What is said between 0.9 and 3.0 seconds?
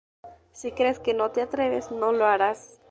que no te atreves, no lo harás".